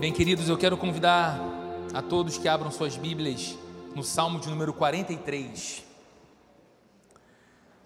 [0.00, 1.38] Bem, queridos, eu quero convidar
[1.92, 3.54] a todos que abram suas Bíblias
[3.94, 5.84] no Salmo de número 43.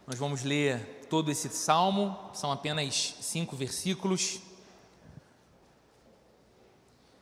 [0.06, 4.40] Nós vamos ler todo esse salmo, são apenas cinco versículos,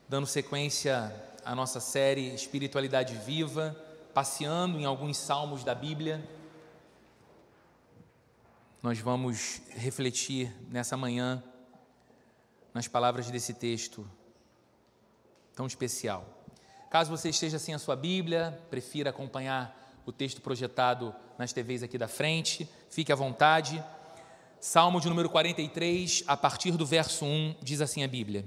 [0.07, 1.11] dando sequência
[1.43, 3.75] à nossa série Espiritualidade Viva,
[4.13, 6.23] passeando em alguns salmos da Bíblia.
[8.83, 11.43] Nós vamos refletir nessa manhã
[12.75, 14.07] nas palavras desse texto
[15.55, 16.47] tão especial.
[16.91, 21.97] Caso você esteja sem a sua Bíblia, prefira acompanhar o texto projetado nas TVs aqui
[21.97, 23.83] da frente, fique à vontade.
[24.61, 28.45] Salmo de número 43, a partir do verso 1, diz assim a Bíblia: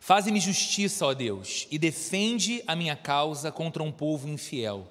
[0.00, 4.86] Faze-me justiça, ó Deus, e defende a minha causa contra um povo infiel.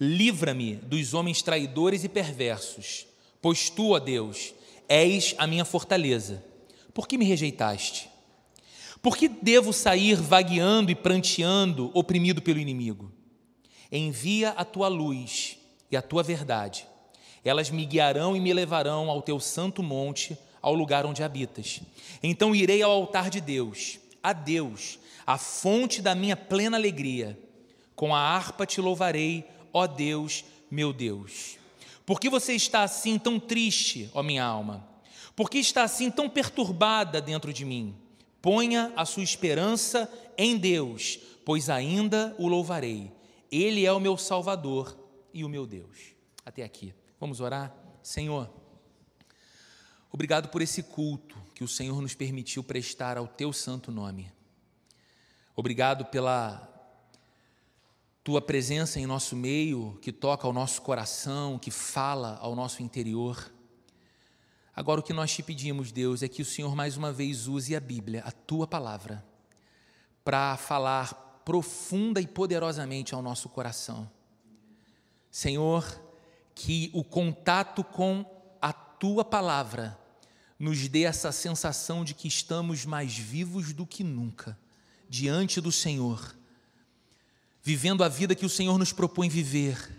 [0.00, 3.06] Livra-me dos homens traidores e perversos,
[3.40, 4.54] pois tu, ó Deus,
[4.88, 6.44] és a minha fortaleza.
[6.92, 8.15] Por que me rejeitaste?
[9.02, 13.12] Por que devo sair vagueando e pranteando, oprimido pelo inimigo?
[13.90, 15.58] Envia a tua luz
[15.90, 16.86] e a tua verdade.
[17.44, 21.80] Elas me guiarão e me levarão ao teu santo monte, ao lugar onde habitas.
[22.22, 27.38] Então irei ao altar de Deus, a Deus, a fonte da minha plena alegria.
[27.94, 31.56] Com a harpa te louvarei, ó Deus, meu Deus.
[32.04, 34.86] Por que você está assim tão triste, ó minha alma?
[35.36, 37.94] Por que está assim tão perturbada dentro de mim?
[38.40, 43.12] Ponha a sua esperança em Deus, pois ainda o louvarei.
[43.50, 44.96] Ele é o meu Salvador
[45.32, 46.14] e o meu Deus.
[46.44, 46.94] Até aqui.
[47.18, 47.74] Vamos orar?
[48.02, 48.48] Senhor,
[50.12, 54.30] obrigado por esse culto que o Senhor nos permitiu prestar ao teu santo nome.
[55.54, 56.72] Obrigado pela
[58.22, 63.52] tua presença em nosso meio, que toca ao nosso coração, que fala ao nosso interior.
[64.76, 67.74] Agora, o que nós te pedimos, Deus, é que o Senhor mais uma vez use
[67.74, 69.24] a Bíblia, a tua palavra,
[70.22, 74.10] para falar profunda e poderosamente ao nosso coração.
[75.30, 75.98] Senhor,
[76.54, 78.22] que o contato com
[78.60, 79.98] a tua palavra
[80.58, 84.58] nos dê essa sensação de que estamos mais vivos do que nunca
[85.08, 86.36] diante do Senhor,
[87.62, 89.90] vivendo a vida que o Senhor nos propõe viver.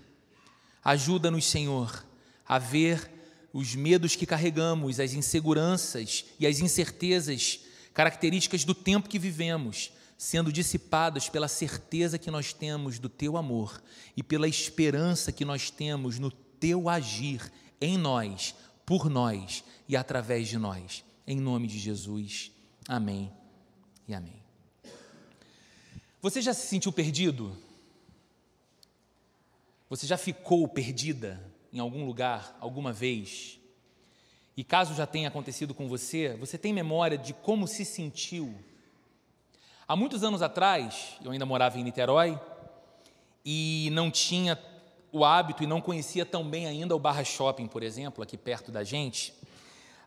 [0.83, 2.05] Ajuda-nos, Senhor,
[2.47, 3.16] a ver
[3.57, 10.53] os medos que carregamos, as inseguranças e as incertezas, características do tempo que vivemos, sendo
[10.53, 13.81] dissipadas pela certeza que nós temos do teu amor
[14.15, 17.51] e pela esperança que nós temos no teu agir
[17.81, 18.53] em nós,
[18.85, 21.03] por nós e através de nós.
[21.25, 22.51] Em nome de Jesus.
[22.87, 23.33] Amém
[24.07, 24.43] e amém.
[26.21, 27.57] Você já se sentiu perdido?
[29.89, 31.56] Você já ficou perdida?
[31.71, 33.59] Em algum lugar, alguma vez,
[34.57, 38.55] e caso já tenha acontecido com você, você tem memória de como se sentiu?
[39.87, 42.39] Há muitos anos atrás, eu ainda morava em Niterói
[43.45, 44.59] e não tinha
[45.11, 48.71] o hábito e não conhecia tão bem ainda o Barra Shopping, por exemplo, aqui perto
[48.71, 49.31] da gente.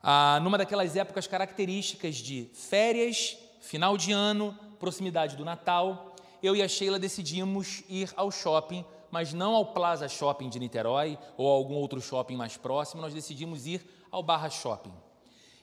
[0.03, 6.63] Ah, numa daquelas épocas características de férias, final de ano, proximidade do Natal, eu e
[6.63, 11.53] a Sheila decidimos ir ao shopping mas não ao Plaza Shopping de Niterói ou a
[11.53, 14.93] algum outro shopping mais próximo, nós decidimos ir ao Barra Shopping.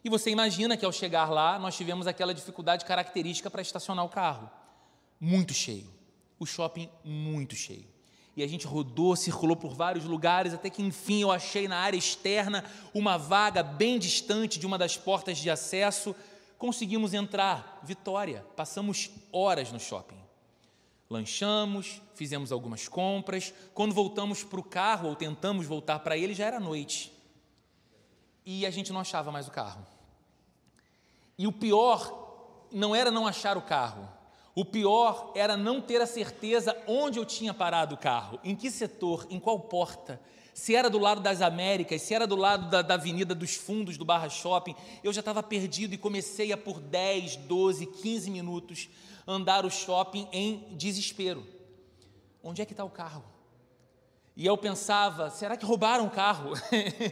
[0.04, 4.10] E você imagina que ao chegar lá, nós tivemos aquela dificuldade característica para estacionar o
[4.10, 4.50] carro.
[5.20, 5.90] Muito cheio.
[6.40, 7.86] O shopping muito cheio.
[8.36, 11.98] E a gente rodou, circulou por vários lugares, até que enfim eu achei na área
[11.98, 16.16] externa uma vaga bem distante de uma das portas de acesso.
[16.58, 17.80] Conseguimos entrar.
[17.84, 18.46] Vitória.
[18.56, 20.27] Passamos horas no shopping.
[21.10, 23.54] Lanchamos, fizemos algumas compras.
[23.74, 27.14] Quando voltamos para o carro, ou tentamos voltar para ele, já era noite.
[28.46, 29.86] E a gente não achava mais o carro.
[31.38, 34.10] E o pior não era não achar o carro.
[34.56, 38.72] O pior era não ter a certeza onde eu tinha parado o carro, em que
[38.72, 40.20] setor, em qual porta,
[40.52, 43.96] se era do lado das Américas, se era do lado da, da Avenida dos Fundos,
[43.96, 44.76] do Barra Shopping.
[45.04, 48.90] Eu já estava perdido e comecei a, por 10, 12, 15 minutos,
[49.28, 51.46] andar o shopping em desespero.
[52.42, 53.24] Onde é que está o carro?
[54.36, 56.54] E eu pensava, será que roubaram o carro?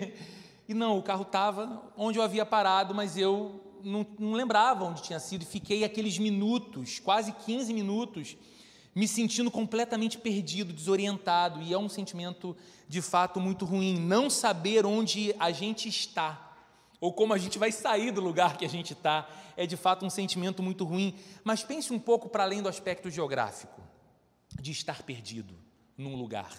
[0.70, 5.02] e não, o carro estava onde eu havia parado, mas eu não, não, lembrava onde
[5.02, 5.42] tinha sido.
[5.42, 8.38] E fiquei aqueles minutos, quase 15 minutos,
[8.94, 11.62] me sentindo completamente perdido, desorientado.
[11.62, 12.56] E é um sentimento
[12.88, 16.45] de fato muito ruim, não saber onde a gente está
[17.00, 20.06] ou como a gente vai sair do lugar que a gente está, é de fato
[20.06, 21.16] um sentimento muito ruim.
[21.44, 23.82] Mas pense um pouco para além do aspecto geográfico,
[24.60, 25.56] de estar perdido
[25.98, 26.54] num lugar.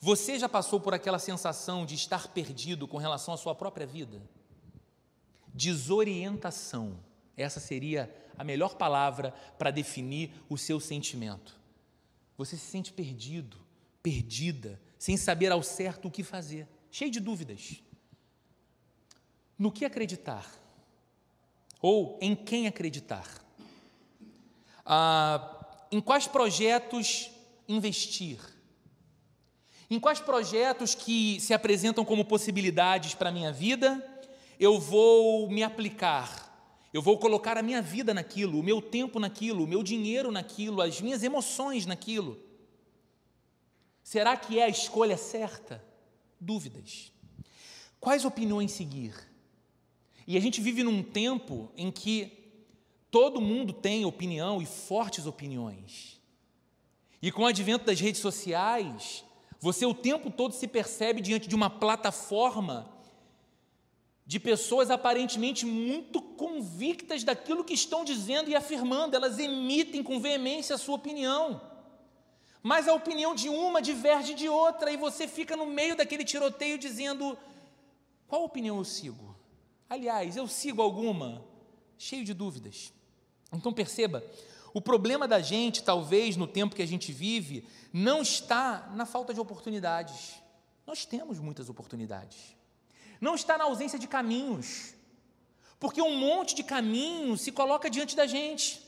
[0.00, 4.22] Você já passou por aquela sensação de estar perdido com relação à sua própria vida?
[5.54, 6.98] Desorientação
[7.36, 11.58] Essa seria a melhor palavra para definir o seu sentimento.
[12.36, 13.56] Você se sente perdido,
[14.02, 17.82] perdida, sem saber ao certo o que fazer, cheio de dúvidas.
[19.58, 20.46] No que acreditar?
[21.80, 23.28] Ou em quem acreditar?
[24.84, 27.30] Ah, em quais projetos
[27.68, 28.40] investir?
[29.90, 34.02] Em quais projetos que se apresentam como possibilidades para a minha vida
[34.58, 36.52] eu vou me aplicar?
[36.92, 40.80] Eu vou colocar a minha vida naquilo, o meu tempo naquilo, o meu dinheiro naquilo,
[40.80, 42.40] as minhas emoções naquilo.
[44.02, 45.84] Será que é a escolha certa?
[46.40, 47.12] Dúvidas.
[47.98, 49.33] Quais opiniões seguir?
[50.26, 52.32] E a gente vive num tempo em que
[53.10, 56.20] todo mundo tem opinião e fortes opiniões.
[57.22, 59.24] E com o advento das redes sociais,
[59.60, 62.92] você o tempo todo se percebe diante de uma plataforma
[64.26, 70.74] de pessoas aparentemente muito convictas daquilo que estão dizendo e afirmando, elas emitem com veemência
[70.74, 71.60] a sua opinião.
[72.62, 76.78] Mas a opinião de uma diverge de outra e você fica no meio daquele tiroteio
[76.78, 77.36] dizendo:
[78.26, 79.33] qual opinião eu sigo?
[79.88, 81.44] Aliás, eu sigo alguma?
[81.98, 82.92] Cheio de dúvidas.
[83.52, 84.24] Então perceba,
[84.72, 89.32] o problema da gente, talvez no tempo que a gente vive, não está na falta
[89.32, 90.34] de oportunidades.
[90.86, 92.54] Nós temos muitas oportunidades
[93.24, 94.94] não está na ausência de caminhos,
[95.80, 98.80] porque um monte de caminhos se coloca diante da gente,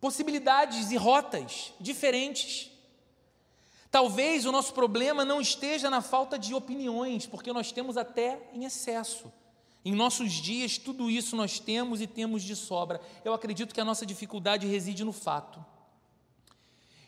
[0.00, 2.70] possibilidades e rotas diferentes.
[3.96, 8.66] Talvez o nosso problema não esteja na falta de opiniões, porque nós temos até em
[8.66, 9.32] excesso.
[9.82, 13.00] Em nossos dias, tudo isso nós temos e temos de sobra.
[13.24, 15.64] Eu acredito que a nossa dificuldade reside no fato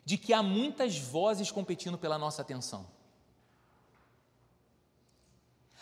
[0.02, 2.88] de que há muitas vozes competindo pela nossa atenção.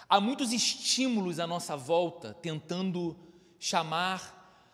[0.08, 3.16] Há muitos estímulos à nossa volta tentando
[3.60, 4.66] chamar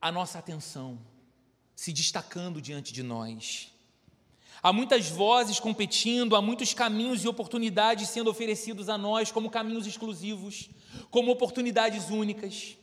[0.00, 1.00] a nossa atenção,
[1.74, 3.76] se destacando diante de nós.
[4.62, 9.86] Há muitas vozes competindo, há muitos caminhos e oportunidades sendo oferecidos a nós como caminhos
[9.86, 10.68] exclusivos,
[11.10, 12.76] como oportunidades únicas,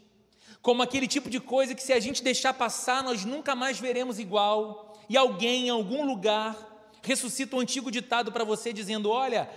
[0.62, 4.20] como aquele tipo de coisa que se a gente deixar passar, nós nunca mais veremos
[4.20, 4.94] igual.
[5.10, 6.56] E alguém em algum lugar
[7.04, 9.50] ressuscita o um antigo ditado para você dizendo: "Olha,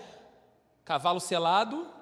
[0.85, 1.98] cavalo selado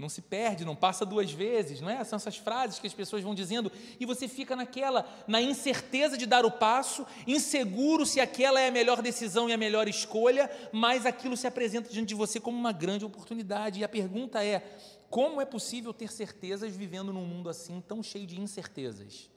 [0.00, 2.02] não se perde, não passa duas vezes, não é?
[2.04, 3.70] São essas frases que as pessoas vão dizendo
[4.00, 8.72] e você fica naquela, na incerteza de dar o passo, inseguro se aquela é a
[8.72, 12.72] melhor decisão e a melhor escolha, mas aquilo se apresenta diante de você como uma
[12.72, 13.80] grande oportunidade.
[13.80, 14.64] E a pergunta é:
[15.10, 19.28] como é possível ter certezas vivendo num mundo assim tão cheio de incertezas?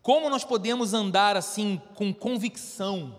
[0.00, 3.18] Como nós podemos andar assim com convicção?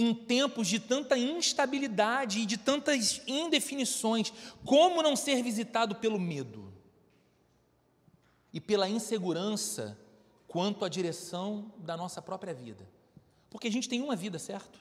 [0.00, 4.32] Em tempos de tanta instabilidade e de tantas indefinições,
[4.64, 6.72] como não ser visitado pelo medo
[8.52, 9.98] e pela insegurança
[10.48, 12.88] quanto à direção da nossa própria vida?
[13.50, 14.80] Porque a gente tem uma vida, certo?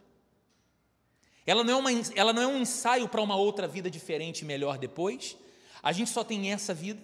[1.45, 4.45] Ela não é, uma, ela não é um ensaio para uma outra vida diferente e
[4.45, 5.35] melhor depois.
[5.81, 7.01] A gente só tem essa vida.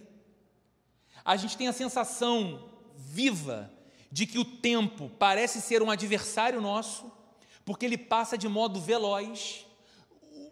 [1.23, 3.71] A gente tem a sensação viva
[4.11, 7.11] de que o tempo parece ser um adversário nosso
[7.65, 9.65] porque ele passa de modo veloz,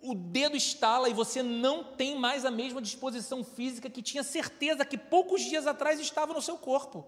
[0.02, 4.84] o dedo estala e você não tem mais a mesma disposição física que tinha certeza
[4.84, 7.06] que poucos dias atrás estava no seu corpo.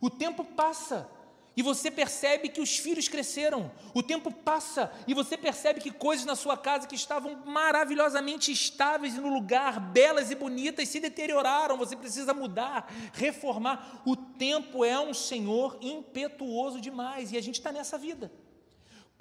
[0.00, 1.10] O tempo passa
[1.56, 3.70] e você percebe que os filhos cresceram.
[3.92, 9.16] O tempo passa e você percebe que coisas na sua casa que estavam maravilhosamente estáveis
[9.16, 11.76] e no lugar, belas e bonitas, se deterioraram.
[11.76, 14.02] Você precisa mudar, reformar.
[14.06, 18.32] O tempo é um Senhor impetuoso demais e a gente está nessa vida.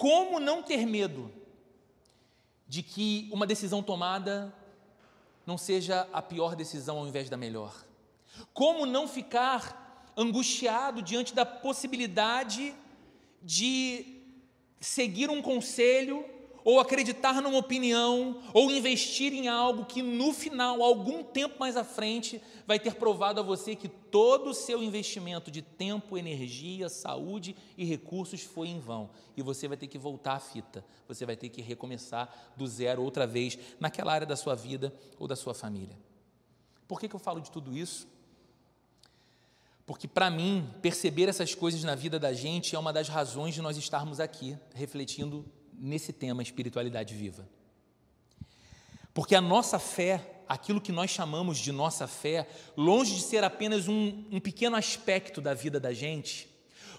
[0.02, 1.32] Como não ter medo
[2.68, 4.52] de que uma decisão tomada
[5.46, 7.86] não seja a pior decisão ao invés da melhor?
[8.52, 12.74] Como não ficar angustiado diante da possibilidade
[13.44, 14.24] de
[14.80, 16.26] seguir um conselho
[16.64, 21.84] ou acreditar numa opinião, ou investir em algo que no final, algum tempo mais à
[21.84, 27.56] frente, vai ter provado a você que todo o seu investimento de tempo, energia, saúde
[27.78, 29.10] e recursos foi em vão.
[29.36, 33.04] E você vai ter que voltar à fita, você vai ter que recomeçar do zero
[33.04, 35.98] outra vez naquela área da sua vida ou da sua família.
[36.88, 38.08] Por que, que eu falo de tudo isso?
[39.86, 43.62] Porque, para mim, perceber essas coisas na vida da gente é uma das razões de
[43.62, 45.46] nós estarmos aqui refletindo
[45.82, 47.48] nesse tema espiritualidade viva.
[49.14, 52.48] Porque a nossa fé, aquilo que nós chamamos de nossa fé,
[52.78, 56.48] longe de ser apenas um, um pequeno aspecto da vida da gente,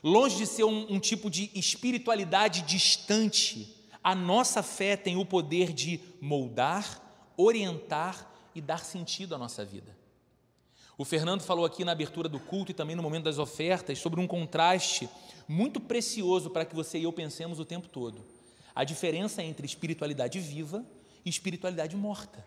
[0.02, 5.72] longe de ser um, um tipo de espiritualidade distante, a nossa fé tem o poder
[5.72, 7.00] de moldar,
[7.36, 9.96] orientar e dar sentido à nossa vida.
[10.98, 14.20] O Fernando falou aqui na abertura do culto e também no momento das ofertas sobre
[14.20, 15.08] um contraste
[15.48, 18.22] muito precioso para que você e eu pensemos o tempo todo.
[18.74, 20.84] A diferença entre espiritualidade viva
[21.24, 22.44] e espiritualidade morta.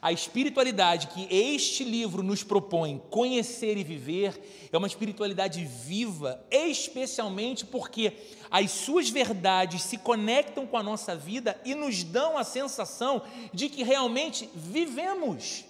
[0.00, 7.66] A espiritualidade que este livro nos propõe conhecer e viver é uma espiritualidade viva, especialmente
[7.66, 8.12] porque
[8.50, 13.22] as suas verdades se conectam com a nossa vida e nos dão a sensação
[13.52, 15.64] de que realmente vivemos.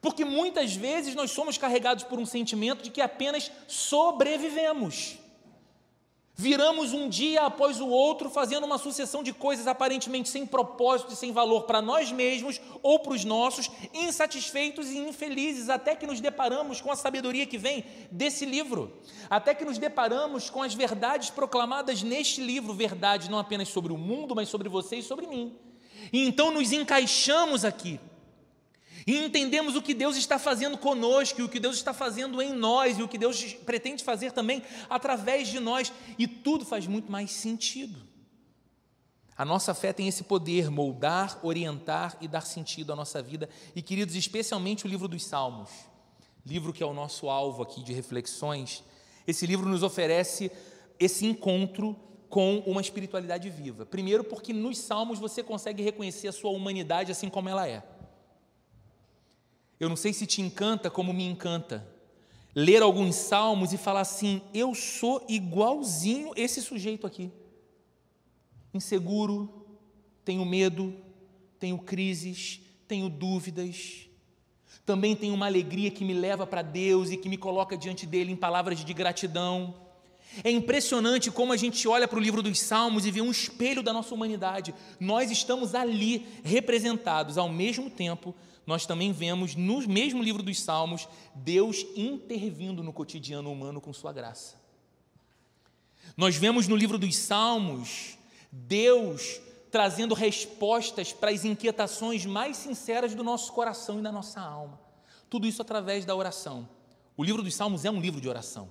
[0.00, 5.18] Porque muitas vezes nós somos carregados por um sentimento de que apenas sobrevivemos.
[6.36, 11.16] Viramos um dia após o outro fazendo uma sucessão de coisas aparentemente sem propósito e
[11.16, 16.20] sem valor para nós mesmos ou para os nossos, insatisfeitos e infelizes, até que nos
[16.20, 18.98] deparamos com a sabedoria que vem desse livro,
[19.30, 23.98] até que nos deparamos com as verdades proclamadas neste livro, verdades não apenas sobre o
[23.98, 25.56] mundo, mas sobre você e sobre mim.
[26.12, 28.00] E então nos encaixamos aqui
[29.06, 32.98] e entendemos o que Deus está fazendo conosco, o que Deus está fazendo em nós,
[32.98, 37.30] e o que Deus pretende fazer também através de nós, e tudo faz muito mais
[37.30, 38.00] sentido.
[39.36, 43.82] A nossa fé tem esse poder, moldar, orientar e dar sentido à nossa vida, e
[43.82, 45.70] queridos, especialmente o livro dos Salmos,
[46.46, 48.82] livro que é o nosso alvo aqui de reflexões,
[49.26, 50.50] esse livro nos oferece
[50.98, 51.96] esse encontro
[52.28, 53.86] com uma espiritualidade viva.
[53.86, 57.82] Primeiro, porque nos Salmos você consegue reconhecer a sua humanidade assim como ela é.
[59.78, 61.86] Eu não sei se te encanta como me encanta.
[62.54, 67.30] Ler alguns salmos e falar assim: eu sou igualzinho esse sujeito aqui.
[68.72, 69.66] Inseguro,
[70.24, 70.94] tenho medo,
[71.58, 74.08] tenho crises, tenho dúvidas.
[74.86, 78.32] Também tenho uma alegria que me leva para Deus e que me coloca diante dele
[78.32, 79.74] em palavras de gratidão.
[80.42, 83.82] É impressionante como a gente olha para o livro dos Salmos e vê um espelho
[83.82, 84.74] da nossa humanidade.
[84.98, 88.34] Nós estamos ali representados ao mesmo tempo
[88.66, 94.12] nós também vemos no mesmo livro dos Salmos Deus intervindo no cotidiano humano com sua
[94.12, 94.56] graça.
[96.16, 98.16] Nós vemos no livro dos Salmos
[98.50, 99.40] Deus
[99.70, 104.80] trazendo respostas para as inquietações mais sinceras do nosso coração e da nossa alma.
[105.28, 106.68] Tudo isso através da oração.
[107.16, 108.70] O livro dos Salmos é um livro de oração.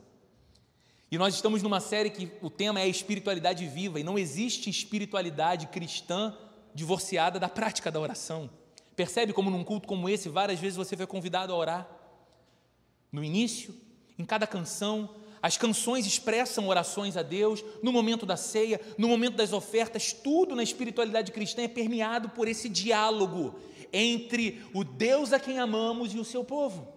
[1.12, 5.68] E nós estamos numa série que o tema é espiritualidade viva, e não existe espiritualidade
[5.68, 6.36] cristã
[6.74, 8.50] divorciada da prática da oração.
[8.96, 11.90] Percebe como num culto como esse, várias vezes você foi convidado a orar?
[13.12, 13.76] No início,
[14.18, 15.10] em cada canção,
[15.42, 20.56] as canções expressam orações a Deus, no momento da ceia, no momento das ofertas, tudo
[20.56, 23.60] na espiritualidade cristã é permeado por esse diálogo
[23.92, 26.88] entre o Deus a quem amamos e o seu povo.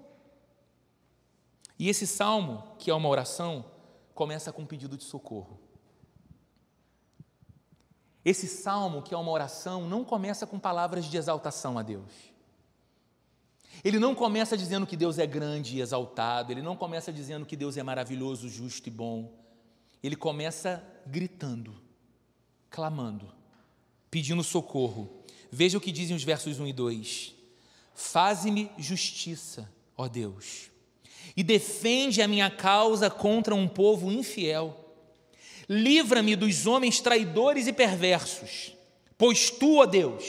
[1.79, 3.65] E esse salmo, que é uma oração,
[4.15, 5.66] começa com um pedido de socorro.
[8.27, 12.11] Esse salmo, que é uma oração, não começa com palavras de exaltação a Deus.
[13.85, 17.55] Ele não começa dizendo que Deus é grande e exaltado, ele não começa dizendo que
[17.55, 19.33] Deus é maravilhoso, justo e bom.
[20.03, 21.81] Ele começa gritando,
[22.69, 23.33] clamando,
[24.11, 25.23] pedindo socorro.
[25.49, 27.33] Veja o que dizem os versos 1 e 2:
[27.95, 30.69] Faze-me justiça, ó Deus,
[31.37, 34.86] e defende a minha causa contra um povo infiel.
[35.69, 38.73] Livra-me dos homens traidores e perversos,
[39.19, 40.25] pois tu, ó Deus,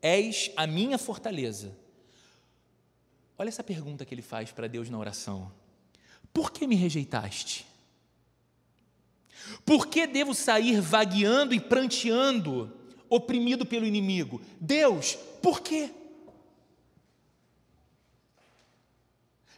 [0.00, 1.76] és a minha fortaleza.
[3.36, 5.52] Olha essa pergunta que ele faz para Deus na oração:
[6.32, 7.66] Por que me rejeitaste?
[9.64, 12.72] Por que devo sair vagueando e pranteando,
[13.08, 14.40] oprimido pelo inimigo?
[14.60, 15.90] Deus, por quê?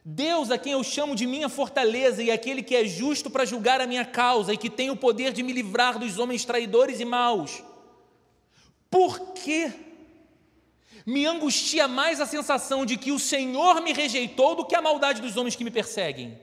[0.04, 3.80] Deus, a quem eu chamo de minha fortaleza e aquele que é justo para julgar
[3.80, 7.04] a minha causa e que tem o poder de me livrar dos homens traidores e
[7.04, 7.62] maus.
[8.90, 9.72] Por que
[11.06, 15.22] me angustia mais a sensação de que o Senhor me rejeitou do que a maldade
[15.22, 16.38] dos homens que me perseguem?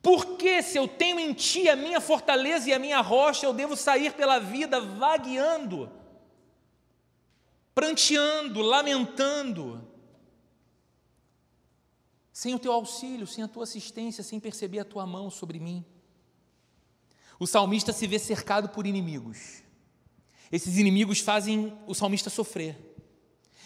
[0.00, 3.52] Por que, se eu tenho em Ti a minha fortaleza e a minha rocha, eu
[3.52, 5.90] devo sair pela vida vagueando,
[7.74, 9.83] pranteando, lamentando?
[12.34, 15.84] Sem o teu auxílio, sem a tua assistência, sem perceber a tua mão sobre mim.
[17.38, 19.62] O salmista se vê cercado por inimigos.
[20.50, 22.76] Esses inimigos fazem o salmista sofrer.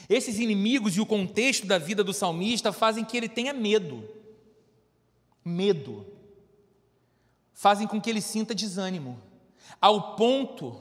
[0.07, 4.07] Esses inimigos e o contexto da vida do salmista fazem que ele tenha medo.
[5.43, 6.07] Medo.
[7.55, 9.19] Fazem com que ele sinta desânimo.
[9.81, 10.79] Ao ponto,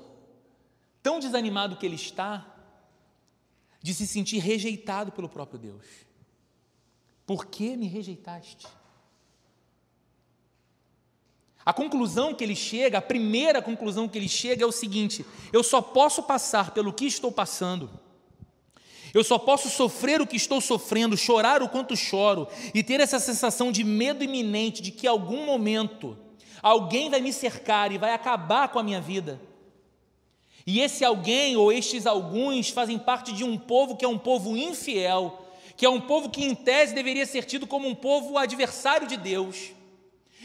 [1.02, 2.54] tão desanimado que ele está,
[3.82, 6.07] de se sentir rejeitado pelo próprio Deus.
[7.28, 8.66] Por que me rejeitaste?
[11.66, 15.62] A conclusão que ele chega, a primeira conclusão que ele chega é o seguinte: eu
[15.62, 17.90] só posso passar pelo que estou passando,
[19.14, 23.20] Eu só posso sofrer o que estou sofrendo, chorar o quanto choro e ter essa
[23.20, 26.18] sensação de medo iminente de que algum momento
[26.62, 29.42] alguém vai me cercar e vai acabar com a minha vida.
[30.66, 34.56] E esse alguém ou estes alguns fazem parte de um povo que é um povo
[34.56, 35.47] infiel,
[35.78, 39.16] que é um povo que em tese deveria ser tido como um povo adversário de
[39.16, 39.72] Deus.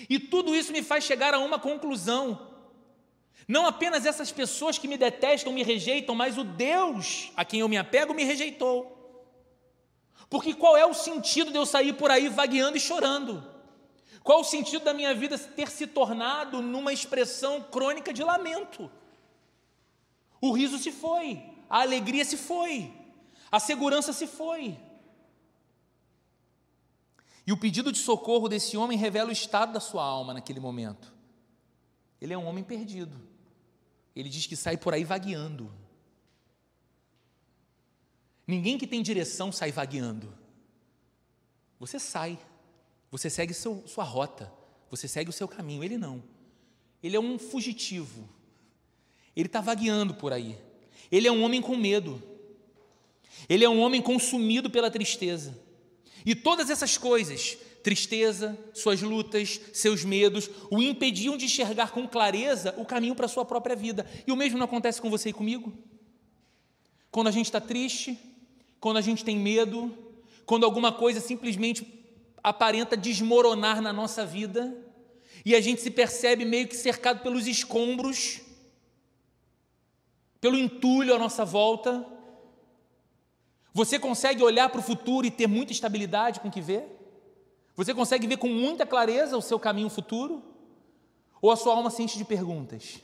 [0.09, 2.49] E tudo isso me faz chegar a uma conclusão.
[3.49, 7.69] Não apenas essas pessoas que me detestam, me rejeitam, mas o Deus a quem eu
[7.69, 8.99] me apego me rejeitou.
[10.29, 13.43] Porque qual é o sentido de eu sair por aí vagueando e chorando?
[14.23, 18.91] Qual o sentido da minha vida ter se tornado numa expressão crônica de lamento?
[20.43, 22.93] O riso se foi, a alegria se foi,
[23.51, 24.79] a segurança se foi.
[27.47, 31.13] E o pedido de socorro desse homem revela o estado da sua alma naquele momento.
[32.21, 33.21] Ele é um homem perdido.
[34.15, 35.73] Ele diz que sai por aí vagueando.
[38.47, 40.33] Ninguém que tem direção sai vagueando.
[41.81, 42.39] Você sai,
[43.11, 44.53] você segue seu, sua rota,
[44.89, 45.83] você segue o seu caminho.
[45.83, 46.23] Ele não.
[47.03, 48.29] Ele é um fugitivo.
[49.35, 50.57] Ele está vagueando por aí.
[51.11, 52.23] Ele é um homem com medo.
[53.49, 55.59] Ele é um homem consumido pela tristeza.
[56.25, 62.75] E todas essas coisas, tristeza, suas lutas, seus medos, o impediam de enxergar com clareza
[62.79, 64.07] o caminho para a sua própria vida.
[64.27, 65.73] E o mesmo não acontece com você e comigo?
[67.11, 68.19] Quando a gente está triste,
[68.81, 69.97] quando a gente tem medo,
[70.47, 71.87] quando alguma coisa simplesmente
[72.43, 74.77] aparenta desmoronar na nossa vida,
[75.45, 78.41] e a gente se percebe meio que cercado pelos escombros,
[80.41, 82.05] pelo entulho à nossa volta,
[83.73, 86.85] você consegue olhar para o futuro e ter muita estabilidade com o que vê?
[87.75, 90.43] Você consegue ver com muita clareza o seu caminho futuro?
[91.41, 93.01] Ou a sua alma se enche de perguntas?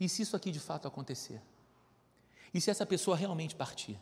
[0.00, 1.40] E se isso aqui de fato acontecer?
[2.54, 3.98] E se essa pessoa realmente partir?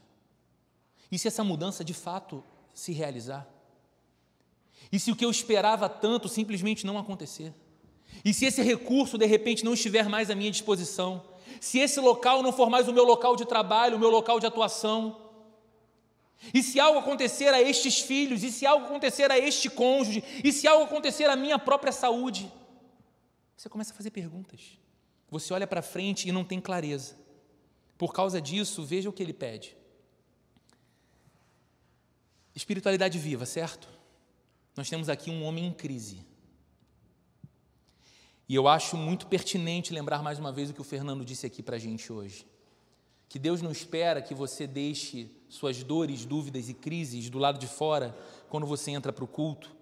[1.11, 3.48] E se essa mudança de fato se realizar?
[4.92, 7.52] E se o que eu esperava tanto simplesmente não acontecer?
[8.24, 11.22] E se esse recurso de repente não estiver mais à minha disposição?
[11.60, 14.46] Se esse local não for mais o meu local de trabalho, o meu local de
[14.46, 15.30] atuação,
[16.54, 20.52] e se algo acontecer a estes filhos, e se algo acontecer a este cônjuge, e
[20.52, 22.50] se algo acontecer à minha própria saúde,
[23.56, 24.78] você começa a fazer perguntas.
[25.30, 27.14] Você olha para frente e não tem clareza.
[27.98, 29.76] Por causa disso, veja o que ele pede.
[32.54, 33.88] Espiritualidade viva, certo?
[34.74, 36.24] Nós temos aqui um homem em crise.
[38.50, 41.62] E eu acho muito pertinente lembrar mais uma vez o que o Fernando disse aqui
[41.62, 42.44] para a gente hoje.
[43.28, 47.68] Que Deus não espera que você deixe suas dores, dúvidas e crises do lado de
[47.68, 48.12] fora
[48.48, 49.72] quando você entra para o culto.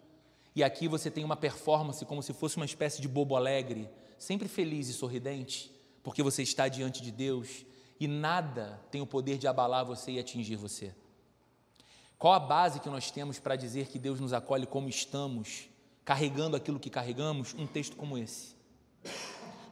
[0.54, 4.46] E aqui você tem uma performance como se fosse uma espécie de bobo alegre, sempre
[4.48, 7.64] feliz e sorridente, porque você está diante de Deus
[7.98, 10.94] e nada tem o poder de abalar você e atingir você.
[12.18, 15.70] Qual a base que nós temos para dizer que Deus nos acolhe como estamos,
[16.04, 17.54] carregando aquilo que carregamos?
[17.54, 18.57] Um texto como esse.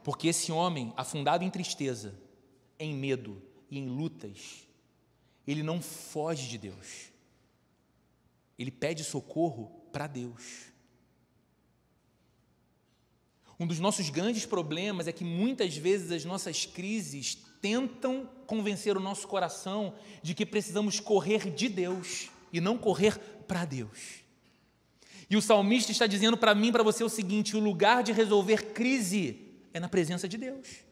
[0.03, 2.15] Porque esse homem, afundado em tristeza,
[2.79, 4.67] em medo e em lutas,
[5.47, 7.11] ele não foge de Deus.
[8.59, 10.67] Ele pede socorro para Deus.
[13.59, 19.01] Um dos nossos grandes problemas é que muitas vezes as nossas crises tentam convencer o
[19.01, 23.19] nosso coração de que precisamos correr de Deus e não correr
[23.49, 24.26] para Deus.
[25.29, 28.73] E o salmista está dizendo para mim, para você o seguinte: o lugar de resolver
[28.73, 29.41] crise
[29.75, 30.85] é na presença de Deus.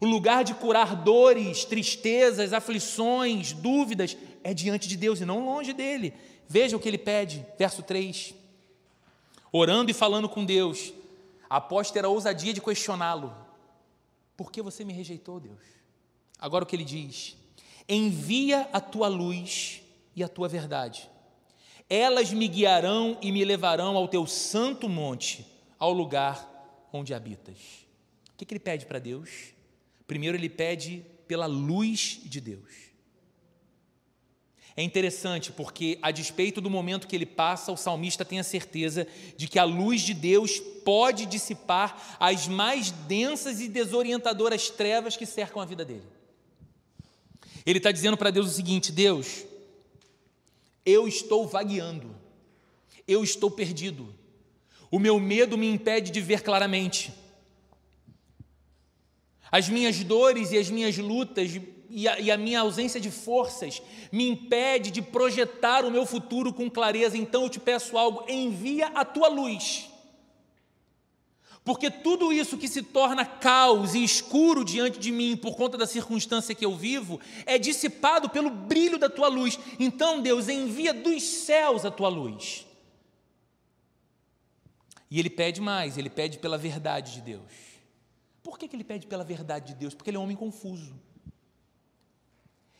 [0.00, 5.72] O lugar de curar dores, tristezas, aflições, dúvidas é diante de Deus e não longe
[5.72, 6.12] dele.
[6.48, 8.34] Veja o que ele pede, verso 3.
[9.52, 10.92] Orando e falando com Deus,
[11.48, 13.32] após ter a ousadia de questioná-lo:
[14.36, 15.62] Por que você me rejeitou, Deus?
[16.38, 17.36] Agora o que ele diz:
[17.88, 19.80] Envia a tua luz
[20.16, 21.08] e a tua verdade
[21.88, 25.46] elas me guiarão e me levarão ao teu santo monte,
[25.78, 27.86] ao lugar onde habitas.
[28.34, 29.54] O que, que ele pede para Deus?
[30.06, 32.86] Primeiro, ele pede pela luz de Deus.
[34.76, 39.06] É interessante porque, a despeito do momento que ele passa, o salmista tem a certeza
[39.34, 45.24] de que a luz de Deus pode dissipar as mais densas e desorientadoras trevas que
[45.24, 46.04] cercam a vida dele.
[47.64, 49.46] Ele está dizendo para Deus o seguinte: Deus,
[50.86, 52.14] eu estou vagueando,
[53.06, 54.14] eu estou perdido,
[54.90, 57.12] o meu medo me impede de ver claramente.
[59.50, 63.80] As minhas dores e as minhas lutas e a, e a, minha ausência de forças
[64.10, 67.16] me impede de projetar o meu futuro com clareza.
[67.16, 69.88] Então eu te peço algo: envia a tua luz.
[71.66, 75.84] Porque tudo isso que se torna caos e escuro diante de mim por conta da
[75.84, 79.58] circunstância que eu vivo é dissipado pelo brilho da tua luz.
[79.76, 82.64] Então, Deus, envia dos céus a tua luz.
[85.10, 87.52] E ele pede mais, ele pede pela verdade de Deus.
[88.44, 89.92] Por que, que ele pede pela verdade de Deus?
[89.92, 90.94] Porque ele é um homem confuso.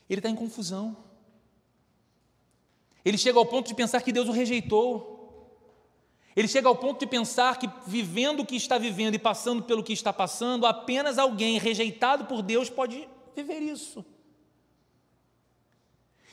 [0.09, 0.96] Ele está em confusão.
[3.05, 5.15] Ele chega ao ponto de pensar que Deus o rejeitou.
[6.37, 9.83] Ele chega ao ponto de pensar que, vivendo o que está vivendo e passando pelo
[9.83, 14.05] que está passando, apenas alguém rejeitado por Deus pode viver isso.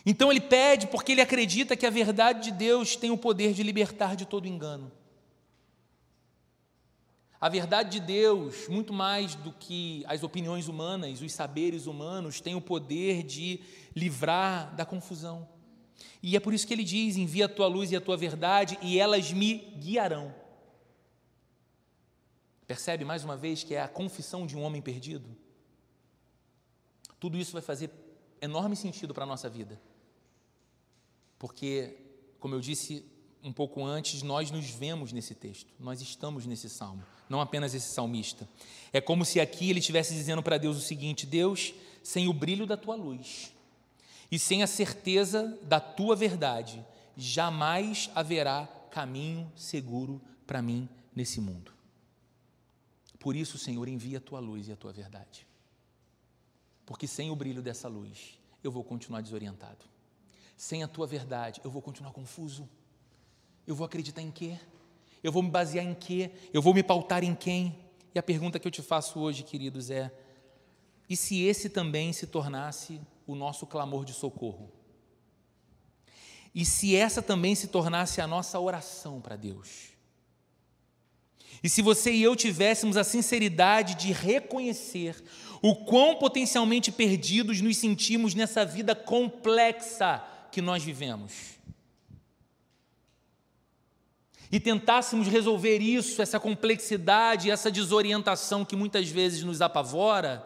[0.06, 3.64] Então ele pede porque ele acredita que a verdade de Deus tem o poder de
[3.64, 4.92] libertar de todo engano.
[7.40, 12.56] A verdade de Deus, muito mais do que as opiniões humanas, os saberes humanos, tem
[12.56, 13.62] o poder de
[13.96, 15.48] livrar da confusão.
[16.22, 18.78] E é por isso que ele diz: envia a tua luz e a tua verdade,
[18.82, 20.34] e elas me guiarão.
[22.66, 25.30] Percebe mais uma vez que é a confissão de um homem perdido?
[27.20, 27.90] Tudo isso vai fazer
[28.42, 29.80] enorme sentido para a nossa vida.
[31.40, 31.98] Porque,
[32.40, 33.06] como eu disse
[33.44, 37.94] um pouco antes, nós nos vemos nesse texto, nós estamos nesse salmo, não apenas esse
[37.94, 38.48] salmista.
[38.94, 42.66] É como se aqui ele estivesse dizendo para Deus o seguinte: Deus, sem o brilho
[42.66, 43.54] da tua luz,
[44.34, 46.84] e sem a certeza da tua verdade,
[47.16, 51.72] jamais haverá caminho seguro para mim nesse mundo.
[53.20, 55.46] Por isso, Senhor, envia a tua luz e a tua verdade.
[56.84, 59.86] Porque sem o brilho dessa luz, eu vou continuar desorientado.
[60.58, 62.68] Sem a tua verdade, eu vou continuar confuso.
[63.68, 64.60] Eu vou acreditar em quê?
[65.22, 66.32] Eu vou me basear em quê?
[66.52, 67.78] Eu vou me pautar em quem?
[68.16, 70.12] E a pergunta que eu te faço hoje, queridos, é:
[71.08, 74.72] e se esse também se tornasse o nosso clamor de socorro.
[76.54, 79.94] E se essa também se tornasse a nossa oração para Deus.
[81.64, 85.24] E se você e eu tivéssemos a sinceridade de reconhecer
[85.62, 91.54] o quão potencialmente perdidos nos sentimos nessa vida complexa que nós vivemos.
[94.52, 100.46] E tentássemos resolver isso, essa complexidade, essa desorientação que muitas vezes nos apavora,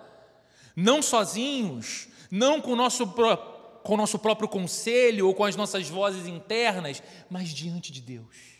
[0.76, 5.90] não sozinhos, não com o nosso, com o nosso próprio conselho ou com as nossas
[5.90, 8.58] vozes internas, mas diante de Deus.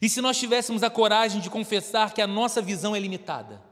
[0.00, 3.62] E se nós tivéssemos a coragem de confessar que a nossa visão é limitada,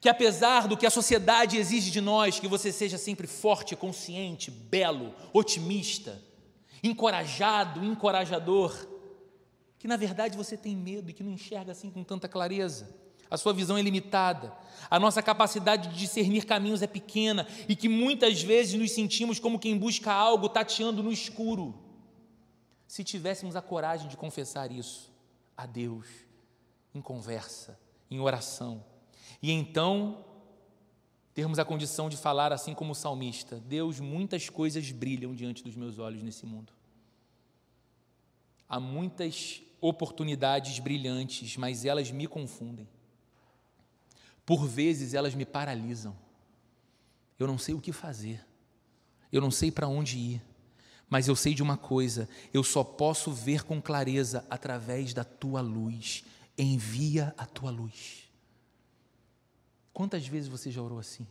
[0.00, 4.50] que apesar do que a sociedade exige de nós, que você seja sempre forte, consciente,
[4.50, 6.22] belo, otimista,
[6.82, 8.86] encorajado, encorajador,
[9.78, 13.36] que na verdade você tem medo e que não enxerga assim com tanta clareza a
[13.36, 14.52] sua visão é limitada,
[14.90, 19.58] a nossa capacidade de discernir caminhos é pequena e que muitas vezes nos sentimos como
[19.58, 21.74] quem busca algo tateando no escuro.
[22.86, 25.12] Se tivéssemos a coragem de confessar isso
[25.56, 26.06] a Deus,
[26.94, 27.78] em conversa,
[28.10, 28.84] em oração,
[29.42, 30.24] e então
[31.34, 35.74] termos a condição de falar assim como o salmista: Deus, muitas coisas brilham diante dos
[35.74, 36.72] meus olhos nesse mundo.
[38.68, 42.88] Há muitas oportunidades brilhantes, mas elas me confundem.
[44.46, 46.16] Por vezes elas me paralisam.
[47.36, 48.40] Eu não sei o que fazer.
[49.32, 50.42] Eu não sei para onde ir.
[51.10, 55.60] Mas eu sei de uma coisa: eu só posso ver com clareza através da tua
[55.60, 56.24] luz.
[56.56, 58.30] Envia a tua luz.
[59.92, 61.26] Quantas vezes você já orou assim?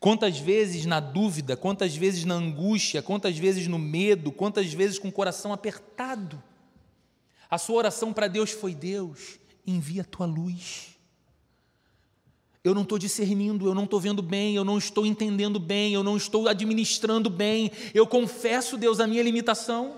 [0.00, 5.08] Quantas vezes na dúvida, quantas vezes na angústia, quantas vezes no medo, quantas vezes com
[5.08, 6.42] o coração apertado?
[7.50, 10.93] A sua oração para Deus foi: Deus, envia a tua luz
[12.64, 16.02] eu não estou discernindo, eu não estou vendo bem, eu não estou entendendo bem, eu
[16.02, 19.96] não estou administrando bem, eu confesso, Deus, a minha limitação.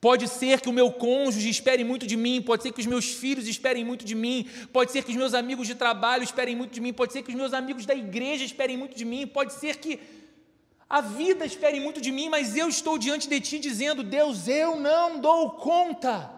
[0.00, 3.04] Pode ser que o meu cônjuge espere muito de mim, pode ser que os meus
[3.12, 6.72] filhos esperem muito de mim, pode ser que os meus amigos de trabalho esperem muito
[6.72, 9.52] de mim, pode ser que os meus amigos da igreja esperem muito de mim, pode
[9.52, 10.00] ser que
[10.90, 14.80] a vida espere muito de mim, mas eu estou diante de ti dizendo: Deus, eu
[14.80, 16.28] não dou conta.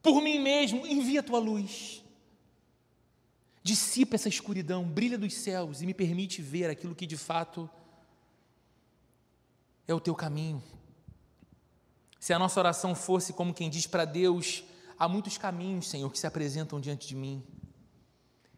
[0.00, 2.01] Por mim mesmo, envia a tua luz.
[3.62, 7.70] Dissipa essa escuridão, brilha dos céus e me permite ver aquilo que de fato
[9.86, 10.62] é o teu caminho.
[12.18, 14.64] Se a nossa oração fosse como quem diz para Deus:
[14.98, 17.42] há muitos caminhos, Senhor, que se apresentam diante de mim,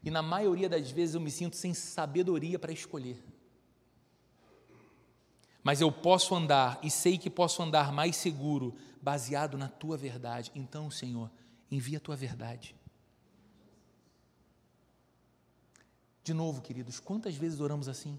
[0.03, 3.23] e na maioria das vezes eu me sinto sem sabedoria para escolher.
[5.63, 10.51] Mas eu posso andar e sei que posso andar mais seguro, baseado na tua verdade.
[10.53, 11.31] Então, Senhor,
[11.71, 12.75] envia a tua verdade.
[16.25, 18.17] De novo, queridos, quantas vezes oramos assim?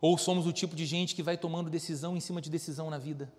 [0.00, 2.98] Ou somos o tipo de gente que vai tomando decisão em cima de decisão na
[2.98, 3.32] vida?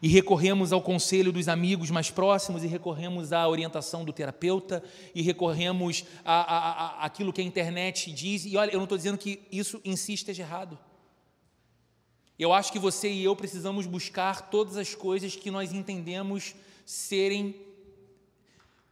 [0.00, 4.80] E recorremos ao conselho dos amigos mais próximos, e recorremos à orientação do terapeuta,
[5.12, 8.46] e recorremos a, a aquilo que a internet diz.
[8.46, 10.78] E olha, eu não estou dizendo que isso em si esteja errado.
[12.38, 17.65] Eu acho que você e eu precisamos buscar todas as coisas que nós entendemos serem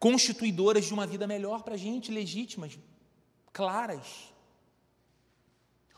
[0.04, 2.78] constituidoras de uma vida melhor para a gente, legítimas,
[3.54, 4.30] claras.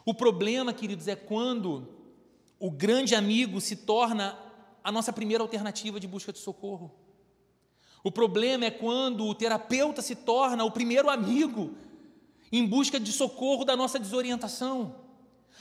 [0.05, 1.88] O problema, queridos, é quando
[2.61, 4.38] o grande amigo se torna
[4.85, 6.95] a nossa primeira alternativa de busca de socorro.
[8.05, 11.75] O problema é quando o terapeuta se torna o primeiro amigo
[12.53, 14.95] em busca de socorro da nossa desorientação.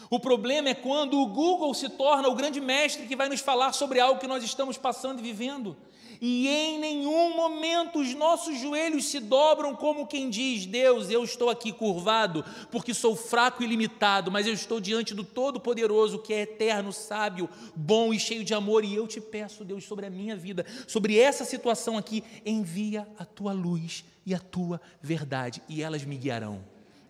[0.07, 3.73] O problema é quando o Google se torna o grande mestre que vai nos falar
[3.73, 5.75] sobre algo que nós estamos passando e vivendo
[6.21, 11.49] e em nenhum momento os nossos joelhos se dobram como quem diz: Deus, eu estou
[11.49, 16.41] aqui curvado, porque sou fraco e limitado, mas eu estou diante do Todo-Poderoso, que é
[16.41, 20.35] eterno, sábio, bom e cheio de amor, e eu te peço, Deus, sobre a minha
[20.35, 26.03] vida, sobre essa situação aqui, envia a tua luz e a tua verdade, e elas
[26.03, 26.63] me guiarão.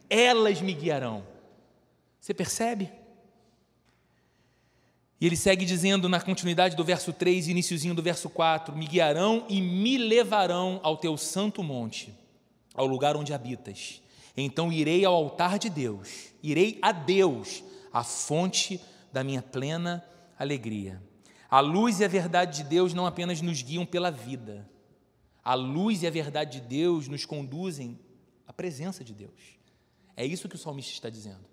[0.10, 1.26] Elas me guiarão.
[2.20, 2.91] Você percebe?
[5.19, 8.86] E ele segue dizendo na continuidade do verso 3 e iníciozinho do verso 4: Me
[8.86, 12.13] guiarão e me levarão ao teu santo monte,
[12.73, 14.01] ao lugar onde habitas.
[14.36, 18.82] Então irei ao altar de Deus, irei a Deus, a fonte
[19.13, 20.04] da minha plena
[20.38, 21.01] alegria.
[21.49, 24.69] A luz e a verdade de Deus não apenas nos guiam pela vida,
[25.41, 27.97] a luz e a verdade de Deus nos conduzem
[28.45, 29.56] à presença de Deus.
[30.17, 31.45] É isso que o salmista está dizendo.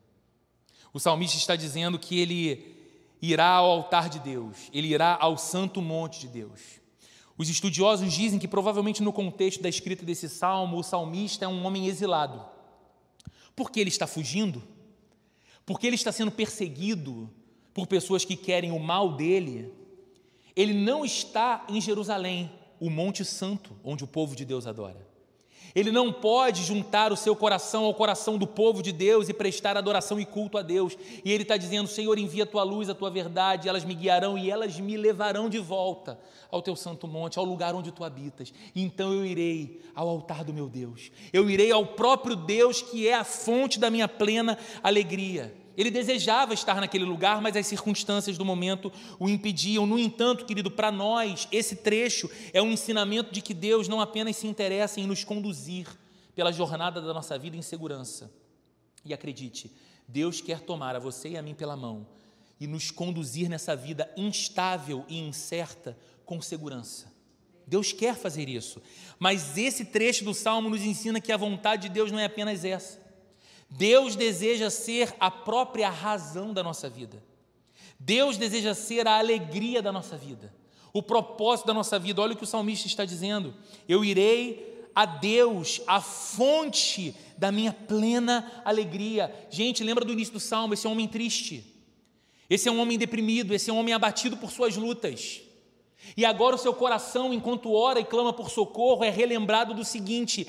[0.92, 2.81] O salmista está dizendo que ele
[3.22, 6.82] irá ao altar de Deus, ele irá ao santo monte de Deus.
[7.38, 11.64] Os estudiosos dizem que provavelmente no contexto da escrita desse salmo, o salmista é um
[11.64, 12.44] homem exilado.
[13.54, 14.62] Por que ele está fugindo?
[15.64, 17.30] Porque ele está sendo perseguido
[17.72, 19.72] por pessoas que querem o mal dele.
[20.54, 25.11] Ele não está em Jerusalém, o Monte Santo, onde o povo de Deus adora.
[25.74, 29.76] Ele não pode juntar o seu coração ao coração do povo de Deus e prestar
[29.76, 30.96] adoração e culto a Deus.
[31.24, 34.36] E ele está dizendo: Senhor, envia a tua luz, a tua verdade, elas me guiarão
[34.36, 36.18] e elas me levarão de volta
[36.50, 38.52] ao teu santo monte, ao lugar onde tu habitas.
[38.76, 43.14] Então eu irei ao altar do meu Deus, eu irei ao próprio Deus que é
[43.14, 45.61] a fonte da minha plena alegria.
[45.76, 49.86] Ele desejava estar naquele lugar, mas as circunstâncias do momento o impediam.
[49.86, 54.36] No entanto, querido, para nós, esse trecho é um ensinamento de que Deus não apenas
[54.36, 55.86] se interessa em nos conduzir
[56.34, 58.30] pela jornada da nossa vida em segurança.
[59.04, 59.70] E acredite,
[60.06, 62.06] Deus quer tomar a você e a mim pela mão
[62.60, 67.12] e nos conduzir nessa vida instável e incerta com segurança.
[67.66, 68.80] Deus quer fazer isso,
[69.18, 72.64] mas esse trecho do salmo nos ensina que a vontade de Deus não é apenas
[72.64, 73.01] essa.
[73.74, 77.22] Deus deseja ser a própria razão da nossa vida.
[77.98, 80.52] Deus deseja ser a alegria da nossa vida,
[80.92, 82.20] o propósito da nossa vida.
[82.20, 83.54] Olha o que o salmista está dizendo:
[83.88, 89.34] Eu irei a Deus, a fonte da minha plena alegria.
[89.50, 90.74] Gente, lembra do início do salmo?
[90.74, 91.64] Esse é um homem triste,
[92.50, 95.40] esse é um homem deprimido, esse é um homem abatido por suas lutas.
[96.14, 100.46] E agora o seu coração, enquanto ora e clama por socorro, é relembrado do seguinte: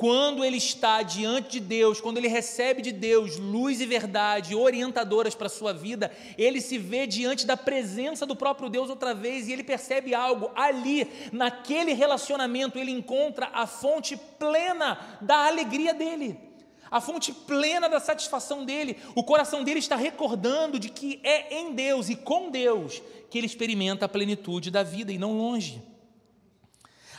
[0.00, 5.34] quando ele está diante de Deus, quando ele recebe de Deus luz e verdade orientadoras
[5.34, 9.46] para a sua vida, ele se vê diante da presença do próprio Deus outra vez
[9.46, 10.50] e ele percebe algo.
[10.56, 16.40] Ali, naquele relacionamento, ele encontra a fonte plena da alegria dele,
[16.90, 18.96] a fonte plena da satisfação dele.
[19.14, 23.46] O coração dele está recordando de que é em Deus e com Deus que ele
[23.46, 25.90] experimenta a plenitude da vida e não longe.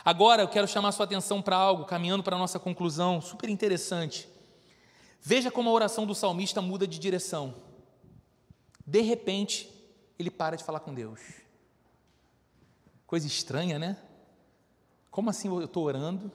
[0.04, 4.28] Agora eu quero chamar sua atenção para algo, caminhando para a nossa conclusão, super interessante.
[5.20, 7.54] Veja como a oração do salmista muda de direção.
[8.84, 9.70] De repente,
[10.18, 11.20] ele para de falar com Deus.
[13.06, 13.96] Coisa estranha, né?
[15.10, 16.32] Como assim eu estou orando?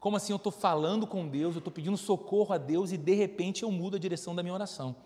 [0.00, 1.54] Como assim eu estou falando com Deus?
[1.54, 4.54] Eu estou pedindo socorro a Deus e de repente eu mudo a direção da minha
[4.54, 4.96] oração.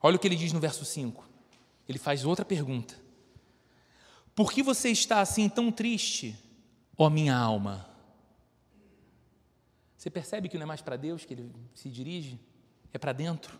[0.00, 1.24] Olha o que ele diz no verso 5.
[1.88, 2.94] Ele faz outra pergunta.
[4.34, 6.38] Por que você está assim tão triste?
[7.00, 7.88] Ó oh, minha alma.
[9.96, 12.38] Você percebe que não é mais para Deus que ele se dirige?
[12.92, 13.58] É para dentro.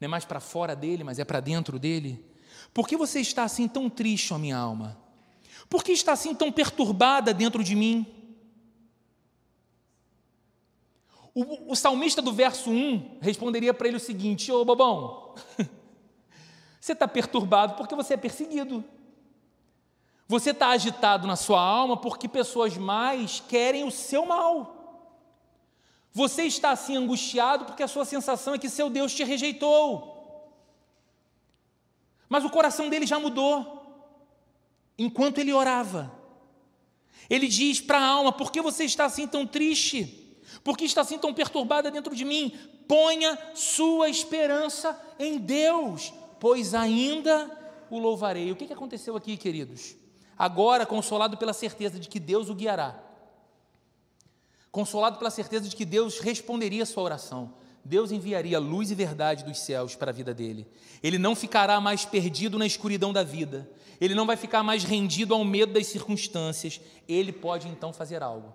[0.00, 2.24] Não é mais para fora dele, mas é para dentro dele.
[2.72, 4.96] Por que você está assim tão triste, ó minha alma?
[5.68, 8.06] Por que está assim tão perturbada dentro de mim?
[11.34, 15.34] O, o salmista do verso 1 responderia para ele o seguinte: Ô bobão,
[16.80, 18.84] você está perturbado porque você é perseguido.
[20.28, 24.76] Você está agitado na sua alma porque pessoas mais querem o seu mal.
[26.12, 30.14] Você está assim angustiado porque a sua sensação é que seu Deus te rejeitou.
[32.28, 33.78] Mas o coração dele já mudou
[34.98, 36.12] enquanto ele orava.
[37.30, 40.36] Ele diz para a alma: por que você está assim tão triste?
[40.62, 42.52] Por que está assim tão perturbada dentro de mim?
[42.86, 47.50] Ponha sua esperança em Deus, pois ainda
[47.88, 48.52] o louvarei.
[48.52, 49.96] O que aconteceu aqui, queridos?
[50.38, 53.02] Agora, consolado pela certeza de que Deus o guiará,
[54.70, 59.44] consolado pela certeza de que Deus responderia a sua oração, Deus enviaria luz e verdade
[59.44, 60.68] dos céus para a vida dele.
[61.02, 63.68] Ele não ficará mais perdido na escuridão da vida,
[64.00, 68.54] ele não vai ficar mais rendido ao medo das circunstâncias, ele pode então fazer algo.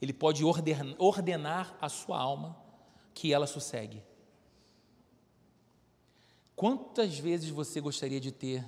[0.00, 2.56] Ele pode ordenar a sua alma
[3.14, 4.02] que ela sossegue.
[6.54, 8.64] Quantas vezes você gostaria de ter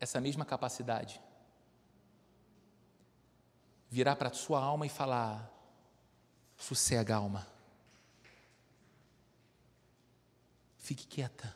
[0.00, 1.20] essa mesma capacidade?
[3.92, 5.52] Virar para a sua alma e falar:
[6.56, 7.46] sossega, alma.
[10.78, 11.54] Fique quieta,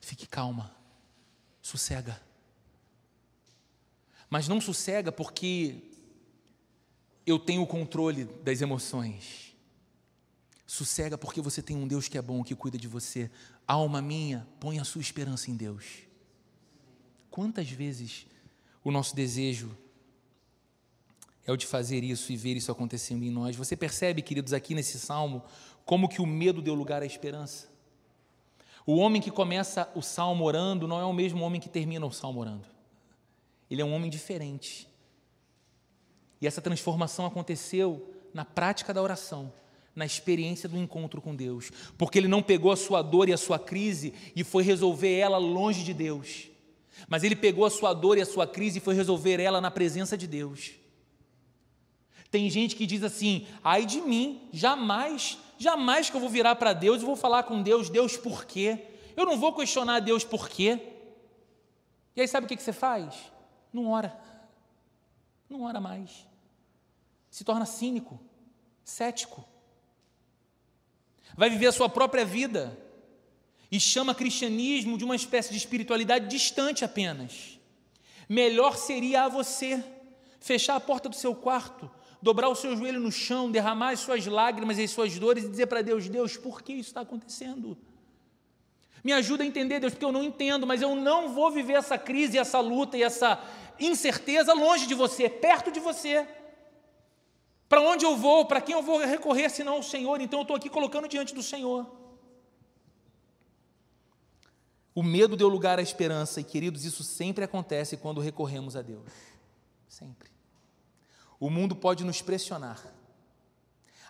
[0.00, 0.74] fique calma,
[1.60, 2.18] sossega.
[4.30, 5.90] Mas não sossega porque
[7.26, 9.54] eu tenho o controle das emoções.
[10.66, 13.30] Sossega porque você tem um Deus que é bom, que cuida de você.
[13.66, 15.84] Alma minha, põe a sua esperança em Deus.
[17.30, 18.26] Quantas vezes
[18.82, 19.76] o nosso desejo
[21.46, 23.56] é o de fazer isso e ver isso acontecendo em nós?
[23.56, 25.42] Você percebe, queridos, aqui nesse salmo,
[25.84, 27.68] como que o medo deu lugar à esperança?
[28.86, 32.12] O homem que começa o salmo orando não é o mesmo homem que termina o
[32.12, 32.66] salmo orando.
[33.70, 34.88] Ele é um homem diferente.
[36.40, 39.52] E essa transformação aconteceu na prática da oração,
[39.94, 43.36] na experiência do encontro com Deus, porque ele não pegou a sua dor e a
[43.36, 46.48] sua crise e foi resolver ela longe de Deus,
[47.08, 49.70] mas ele pegou a sua dor e a sua crise e foi resolver ela na
[49.70, 50.81] presença de Deus.
[52.32, 56.72] Tem gente que diz assim: ai de mim, jamais, jamais que eu vou virar para
[56.72, 58.86] Deus e vou falar com Deus, Deus por quê?
[59.16, 60.80] Eu não vou questionar Deus por quê.
[62.16, 63.14] E aí sabe o que você faz?
[63.72, 64.18] Não ora.
[65.48, 66.32] Não ora mais
[67.32, 68.20] se torna cínico,
[68.84, 69.42] cético.
[71.34, 72.78] Vai viver a sua própria vida
[73.70, 77.58] e chama cristianismo de uma espécie de espiritualidade distante apenas.
[78.28, 79.82] Melhor seria a você
[80.40, 81.90] fechar a porta do seu quarto,
[82.22, 85.48] dobrar o seu joelho no chão, derramar as suas lágrimas e as suas dores e
[85.48, 87.76] dizer para Deus: Deus, por que isso está acontecendo?
[89.02, 91.98] Me ajuda a entender, Deus, porque eu não entendo, mas eu não vou viver essa
[91.98, 93.42] crise, essa luta e essa
[93.80, 96.26] incerteza longe de você, perto de você.
[97.68, 98.44] Para onde eu vou?
[98.46, 100.20] Para quem eu vou recorrer senão ao Senhor?
[100.20, 101.90] Então eu estou aqui colocando diante do Senhor.
[104.94, 109.10] O medo deu lugar à esperança, e queridos, isso sempre acontece quando recorremos a Deus.
[109.88, 110.31] Sempre.
[111.42, 112.80] O mundo pode nos pressionar.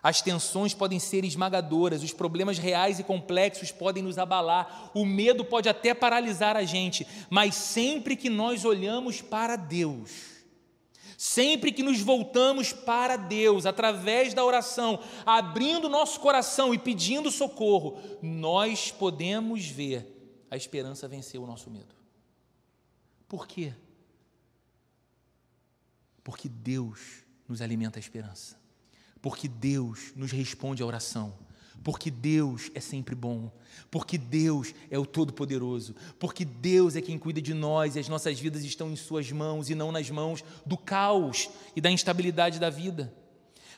[0.03, 5.43] As tensões podem ser esmagadoras, os problemas reais e complexos podem nos abalar, o medo
[5.43, 10.11] pode até paralisar a gente, mas sempre que nós olhamos para Deus,
[11.17, 17.97] Sempre que nos voltamos para Deus, através da oração, abrindo nosso coração e pedindo socorro,
[18.21, 21.95] nós podemos ver a esperança vencer o nosso medo.
[23.27, 23.73] Por quê?
[26.23, 28.57] Porque Deus nos alimenta a esperança.
[29.21, 31.33] Porque Deus nos responde à oração
[31.83, 33.51] porque Deus é sempre bom,
[33.91, 38.39] porque Deus é o Todo-Poderoso, porque Deus é quem cuida de nós e as nossas
[38.39, 42.69] vidas estão em Suas mãos e não nas mãos do caos e da instabilidade da
[42.69, 43.13] vida.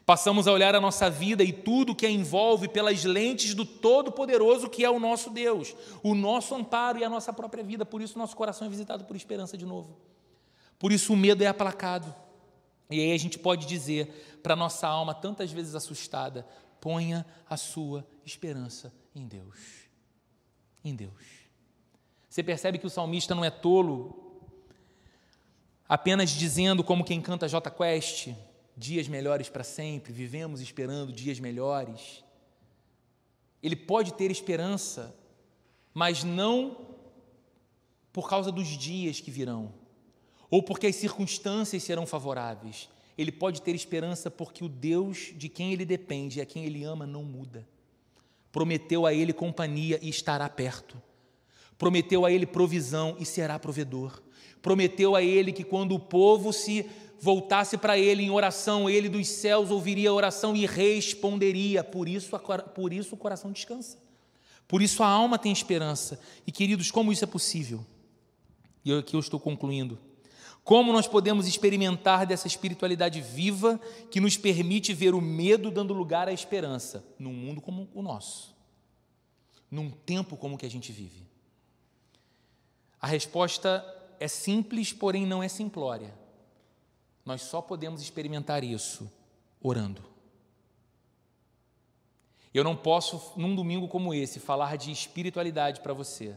[0.06, 4.70] Passamos a olhar a nossa vida e tudo que a envolve pelas lentes do Todo-Poderoso
[4.70, 8.20] que é o nosso Deus, o nosso amparo e a nossa própria vida, por isso
[8.20, 9.98] nosso coração é visitado por esperança de novo.
[10.78, 12.14] Por isso o medo é aplacado.
[12.90, 16.46] E aí a gente pode dizer para nossa alma, tantas vezes assustada:
[16.80, 19.58] Ponha a sua esperança em Deus.
[20.84, 21.46] Em Deus.
[22.30, 24.42] Você percebe que o salmista não é tolo,
[25.88, 28.30] apenas dizendo, como quem canta J Quest,
[28.76, 32.24] dias melhores para sempre, vivemos esperando dias melhores.
[33.64, 35.16] Ele pode ter esperança,
[35.94, 36.96] mas não
[38.12, 39.74] por causa dos dias que virão,
[40.50, 45.72] ou porque as circunstâncias serão favoráveis, ele pode ter esperança porque o Deus de quem
[45.72, 47.68] ele depende e a quem ele ama não muda.
[48.52, 51.02] Prometeu a ele companhia e estará perto.
[51.78, 54.22] Prometeu a ele provisão e será provedor.
[54.62, 56.90] Prometeu a ele que quando o povo se
[57.20, 61.84] voltasse para ele em oração, ele dos céus ouviria a oração e responderia.
[61.84, 62.38] Por isso,
[62.74, 63.98] por isso o coração descansa.
[64.68, 66.20] Por isso a alma tem esperança.
[66.46, 67.86] E queridos, como isso é possível?
[68.84, 69.98] E aqui eu estou concluindo.
[70.66, 76.28] Como nós podemos experimentar dessa espiritualidade viva que nos permite ver o medo dando lugar
[76.28, 78.56] à esperança num mundo como o nosso,
[79.70, 81.30] num tempo como o que a gente vive?
[83.00, 83.86] A resposta
[84.20, 86.12] é simples, porém não é simplória.
[87.24, 89.08] Nós só podemos experimentar isso
[89.62, 90.02] orando.
[92.52, 96.36] Eu não posso, num domingo como esse, falar de espiritualidade para você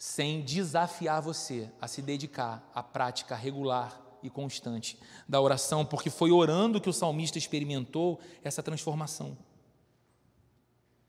[0.00, 4.98] sem desafiar você a se dedicar à prática regular e constante
[5.28, 9.36] da oração, porque foi orando que o salmista experimentou essa transformação.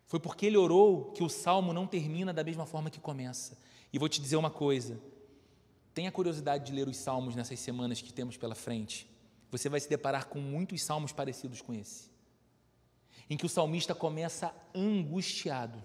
[0.07, 3.57] Foi porque ele orou que o salmo não termina da mesma forma que começa.
[3.93, 4.99] E vou te dizer uma coisa:
[5.93, 9.09] tenha curiosidade de ler os salmos nessas semanas que temos pela frente.
[9.51, 12.09] Você vai se deparar com muitos salmos parecidos com esse,
[13.29, 15.81] em que o salmista começa angustiado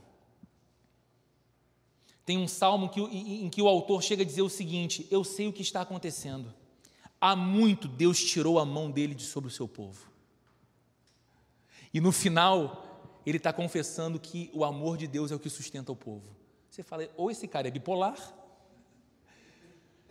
[2.26, 5.46] tem um salmo que, em que o autor chega a dizer o seguinte: Eu sei
[5.46, 6.52] o que está acontecendo.
[7.20, 10.10] Há muito Deus tirou a mão dele de sobre o seu povo.
[11.94, 15.92] E no final, ele está confessando que o amor de Deus é o que sustenta
[15.92, 16.28] o povo.
[16.68, 18.18] Você fala, ou esse cara é bipolar,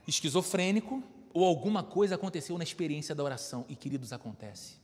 [0.08, 1.04] esquizofrênico,
[1.34, 3.66] ou alguma coisa aconteceu na experiência da oração.
[3.68, 4.78] E, queridos, acontece.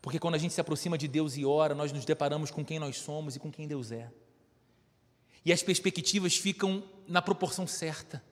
[0.00, 2.78] Porque quando a gente se aproxima de Deus e ora, nós nos deparamos com quem
[2.78, 4.10] nós somos e com quem Deus é
[5.44, 8.22] e as perspectivas ficam na proporção certa.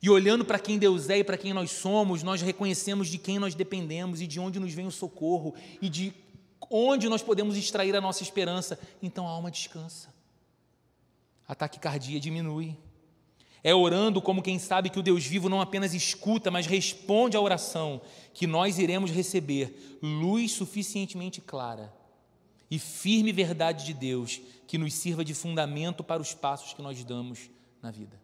[0.00, 3.38] E olhando para quem Deus é e para quem nós somos, nós reconhecemos de quem
[3.38, 6.12] nós dependemos e de onde nos vem o socorro e de
[6.70, 8.78] onde nós podemos extrair a nossa esperança.
[9.02, 10.14] Então a alma descansa.
[11.48, 12.76] A taquicardia diminui.
[13.62, 17.40] É orando como quem sabe que o Deus vivo não apenas escuta, mas responde à
[17.40, 18.02] oração,
[18.34, 21.90] que nós iremos receber luz suficientemente clara
[22.70, 27.02] e firme verdade de Deus que nos sirva de fundamento para os passos que nós
[27.04, 27.50] damos
[27.82, 28.20] na vida.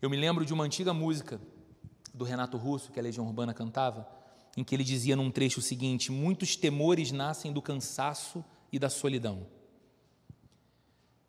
[0.00, 1.40] Eu me lembro de uma antiga música
[2.12, 4.08] do Renato Russo, que a Legião Urbana cantava,
[4.56, 8.90] em que ele dizia num trecho o seguinte: Muitos temores nascem do cansaço e da
[8.90, 9.46] solidão.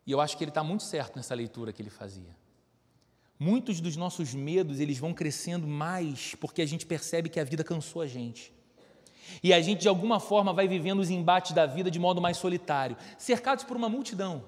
[0.06, 2.36] E eu acho que ele está muito certo nessa leitura que ele fazia.
[3.38, 7.64] Muitos dos nossos medos, eles vão crescendo mais porque a gente percebe que a vida
[7.64, 8.52] cansou a gente.
[9.42, 12.36] E a gente, de alguma forma, vai vivendo os embates da vida de modo mais
[12.36, 14.44] solitário, cercados por uma multidão.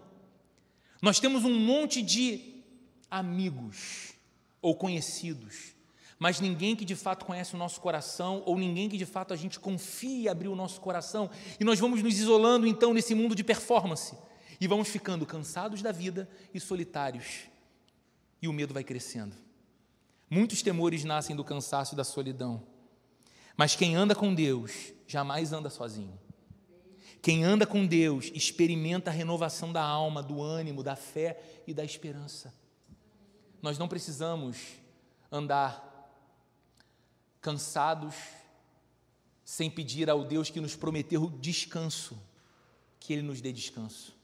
[1.02, 2.62] Nós temos um monte de
[3.10, 4.12] amigos
[4.60, 5.74] ou conhecidos,
[6.18, 9.36] mas ninguém que de fato conhece o nosso coração, ou ninguém que de fato a
[9.36, 13.44] gente confia abrir o nosso coração, e nós vamos nos isolando então nesse mundo de
[13.44, 14.16] performance,
[14.60, 17.42] e vamos ficando cansados da vida e solitários,
[18.40, 19.36] e o medo vai crescendo.
[20.28, 22.62] Muitos temores nascem do cansaço e da solidão.
[23.56, 26.18] Mas quem anda com Deus jamais anda sozinho.
[27.22, 31.84] Quem anda com Deus experimenta a renovação da alma, do ânimo, da fé e da
[31.84, 32.54] esperança.
[33.62, 34.58] Nós não precisamos
[35.32, 35.82] andar
[37.40, 38.14] cansados
[39.44, 42.20] sem pedir ao Deus que nos prometeu descanso,
[43.00, 44.14] que Ele nos dê descanso.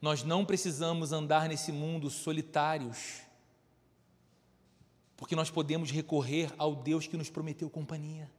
[0.00, 3.22] Nós não precisamos andar nesse mundo solitários,
[5.16, 8.30] porque nós podemos recorrer ao Deus que nos prometeu companhia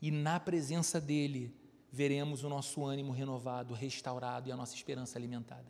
[0.00, 1.54] e na presença dele
[1.90, 5.66] veremos o nosso ânimo renovado, restaurado e a nossa esperança alimentada.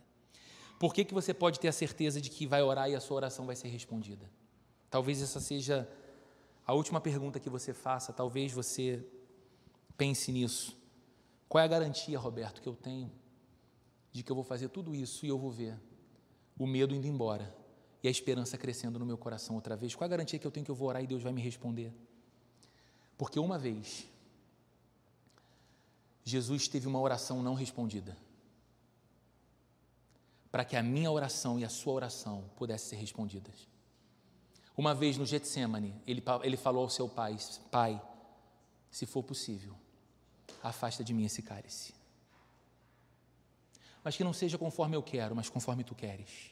[0.77, 3.17] Por que, que você pode ter a certeza de que vai orar e a sua
[3.17, 4.29] oração vai ser respondida?
[4.89, 5.89] Talvez essa seja
[6.65, 9.05] a última pergunta que você faça, talvez você
[9.97, 10.77] pense nisso.
[11.47, 13.11] Qual é a garantia, Roberto, que eu tenho
[14.11, 15.77] de que eu vou fazer tudo isso e eu vou ver
[16.57, 17.53] o medo indo embora
[18.01, 19.95] e a esperança crescendo no meu coração outra vez?
[19.95, 21.41] Qual é a garantia que eu tenho que eu vou orar e Deus vai me
[21.41, 21.91] responder?
[23.17, 24.07] Porque uma vez
[26.29, 28.15] Jesus teve uma oração não respondida.
[30.51, 33.67] Para que a minha oração e a sua oração pudessem ser respondidas.
[34.75, 37.37] Uma vez no Getsemane, ele, ele falou ao seu pai:
[37.69, 38.01] Pai,
[38.89, 39.75] se for possível,
[40.63, 41.93] afasta de mim esse cálice.
[44.03, 46.51] Mas que não seja conforme eu quero, mas conforme tu queres.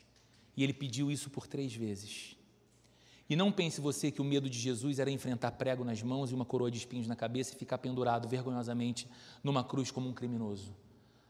[0.55, 2.36] E ele pediu isso por três vezes.
[3.30, 6.34] E não pense você que o medo de Jesus era enfrentar prego nas mãos e
[6.34, 9.09] uma coroa de espinhos na cabeça e ficar pendurado vergonhosamente
[9.43, 10.73] numa cruz como um criminoso.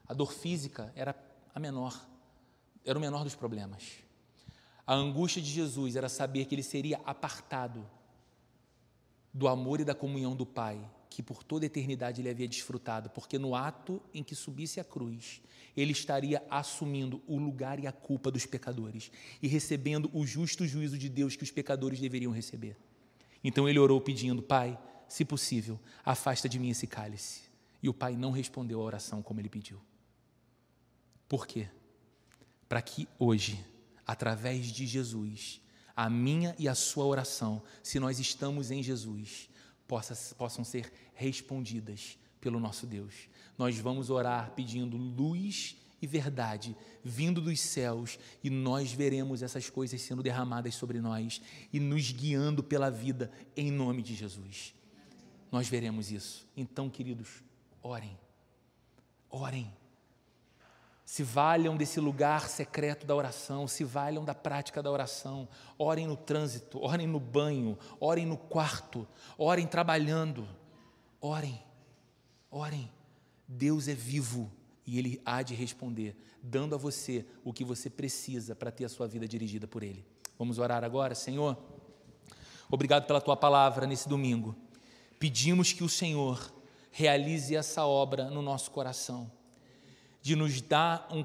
[0.06, 1.14] A dor física era
[1.54, 2.08] a menor,
[2.84, 3.98] era o menor dos problemas.
[4.86, 7.84] A angústia de Jesus era saber que ele seria apartado
[9.34, 10.80] do amor e da comunhão do Pai,
[11.10, 15.40] que por toda eternidade ele havia desfrutado, porque no ato em que subisse a cruz,
[15.76, 20.98] ele estaria assumindo o lugar e a culpa dos pecadores e recebendo o justo juízo
[20.98, 22.76] de Deus que os pecadores deveriam receber.
[23.42, 24.78] Então ele orou pedindo: Pai,
[25.08, 27.42] se possível, afasta de mim esse cálice.
[27.82, 29.80] E o pai não respondeu a oração como ele pediu.
[31.28, 31.68] Por quê?
[32.68, 33.64] Para que hoje,
[34.06, 35.60] através de Jesus,
[35.94, 39.48] a minha e a sua oração, se nós estamos em Jesus,
[39.88, 43.28] possa, possam ser respondidas pelo nosso Deus
[43.58, 50.00] nós vamos orar pedindo luz e verdade vindo dos céus e nós veremos essas coisas
[50.00, 54.72] sendo derramadas sobre nós e nos guiando pela vida em nome de Jesus.
[55.50, 56.46] Nós veremos isso.
[56.56, 57.42] Então, queridos,
[57.82, 58.16] orem.
[59.28, 59.72] Orem.
[61.08, 65.48] Se valham desse lugar secreto da oração, se valham da prática da oração.
[65.78, 70.46] Orem no trânsito, orem no banho, orem no quarto, orem trabalhando.
[71.18, 71.62] Orem.
[72.50, 72.92] Orem.
[73.48, 74.52] Deus é vivo
[74.86, 78.88] e Ele há de responder, dando a você o que você precisa para ter a
[78.90, 80.04] sua vida dirigida por Ele.
[80.38, 81.56] Vamos orar agora, Senhor?
[82.70, 84.54] Obrigado pela tua palavra nesse domingo.
[85.18, 86.52] Pedimos que o Senhor
[86.90, 89.32] realize essa obra no nosso coração,
[90.28, 91.24] de nos dar um,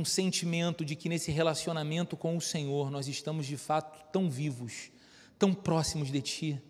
[0.00, 4.90] um, sentimento de que nesse relacionamento com o Senhor nós estamos de fato tão vivos,
[5.38, 6.62] tão próximos de Ti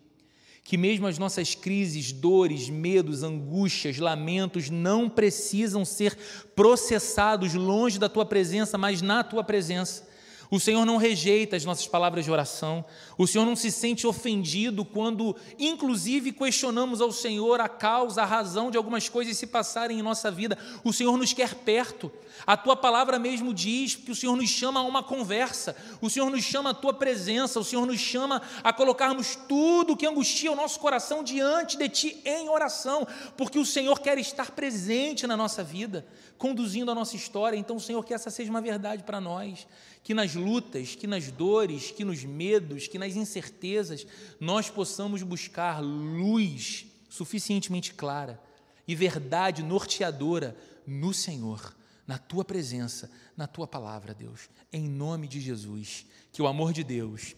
[0.63, 6.17] que mesmo as nossas crises, dores, medos, angústias, lamentos não precisam ser
[6.55, 10.05] processados longe da tua presença, mas na tua presença.
[10.49, 12.85] O Senhor não rejeita as nossas palavras de oração.
[13.17, 18.71] O Senhor não se sente ofendido quando, inclusive, questionamos ao Senhor a causa, a razão
[18.71, 20.57] de algumas coisas se passarem em nossa vida.
[20.85, 22.09] O Senhor nos quer perto.
[22.45, 25.75] A tua palavra mesmo diz que o Senhor nos chama a uma conversa.
[25.99, 27.59] O Senhor nos chama à tua presença.
[27.59, 32.21] O Senhor nos chama a colocarmos tudo que angustia o nosso coração diante de ti
[32.23, 36.05] em oração, porque o Senhor quer estar presente na nossa vida,
[36.37, 37.57] conduzindo a nossa história.
[37.57, 39.67] Então, Senhor, que essa seja uma verdade para nós
[40.07, 44.07] que nas lutas, que nas dores, que nos medos, que nas incertezas,
[44.39, 48.41] nós possamos buscar luz suficientemente clara
[48.87, 50.55] e verdade norteadora
[50.87, 51.75] no Senhor,
[52.07, 54.49] na tua presença, na tua palavra, Deus.
[54.71, 57.35] Em nome de Jesus, que o amor de Deus,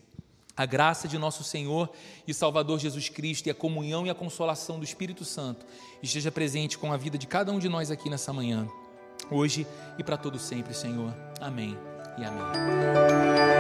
[0.55, 1.91] a graça de nosso Senhor
[2.27, 5.65] e Salvador Jesus Cristo e a comunhão e a consolação do Espírito Santo
[6.03, 8.69] esteja presente com a vida de cada um de nós aqui nessa manhã,
[9.31, 9.65] hoje
[9.97, 11.15] e para todo sempre, Senhor.
[11.41, 11.75] Amém
[12.19, 13.58] 闇へ。